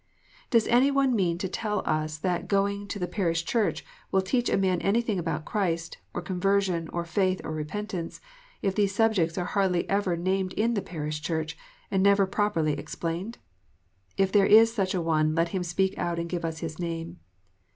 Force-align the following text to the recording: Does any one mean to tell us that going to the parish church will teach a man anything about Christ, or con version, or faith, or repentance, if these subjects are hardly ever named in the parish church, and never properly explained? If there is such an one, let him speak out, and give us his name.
Does 0.49 0.67
any 0.67 0.89
one 0.89 1.15
mean 1.15 1.37
to 1.37 1.47
tell 1.47 1.83
us 1.85 2.17
that 2.17 2.47
going 2.47 2.87
to 2.87 2.97
the 2.97 3.07
parish 3.07 3.45
church 3.45 3.85
will 4.11 4.23
teach 4.23 4.49
a 4.49 4.57
man 4.57 4.81
anything 4.81 5.19
about 5.19 5.45
Christ, 5.45 5.99
or 6.15 6.23
con 6.23 6.39
version, 6.39 6.89
or 6.91 7.05
faith, 7.05 7.39
or 7.43 7.51
repentance, 7.51 8.19
if 8.63 8.73
these 8.73 8.95
subjects 8.95 9.37
are 9.37 9.45
hardly 9.45 9.87
ever 9.87 10.17
named 10.17 10.53
in 10.53 10.73
the 10.73 10.81
parish 10.81 11.21
church, 11.21 11.55
and 11.91 12.01
never 12.01 12.25
properly 12.25 12.73
explained? 12.73 13.37
If 14.17 14.31
there 14.31 14.47
is 14.47 14.73
such 14.73 14.95
an 14.95 15.03
one, 15.05 15.35
let 15.35 15.49
him 15.49 15.61
speak 15.61 15.95
out, 15.99 16.17
and 16.17 16.27
give 16.27 16.43
us 16.45 16.61
his 16.65 16.79
name. 16.79 17.19